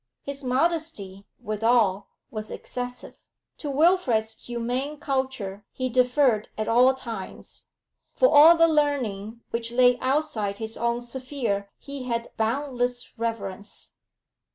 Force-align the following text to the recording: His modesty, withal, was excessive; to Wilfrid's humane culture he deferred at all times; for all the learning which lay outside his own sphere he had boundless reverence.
His 0.23 0.43
modesty, 0.43 1.27
withal, 1.43 2.07
was 2.31 2.49
excessive; 2.49 3.19
to 3.59 3.69
Wilfrid's 3.69 4.33
humane 4.45 4.97
culture 4.99 5.63
he 5.73 5.89
deferred 5.89 6.49
at 6.57 6.67
all 6.67 6.95
times; 6.95 7.67
for 8.15 8.27
all 8.27 8.57
the 8.57 8.67
learning 8.67 9.41
which 9.51 9.71
lay 9.71 9.99
outside 9.99 10.57
his 10.57 10.75
own 10.75 11.01
sphere 11.01 11.69
he 11.77 12.05
had 12.05 12.31
boundless 12.35 13.15
reverence. 13.19 13.91